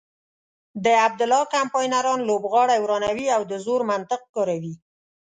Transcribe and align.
د 0.85 0.85
عبدالله 1.05 1.43
کمپاینران 1.55 2.19
لوبغالی 2.29 2.77
ورانوي 2.81 3.27
او 3.35 3.41
د 3.51 3.53
زور 3.65 3.81
منطق 3.91 4.21
کاروي. 4.35 4.73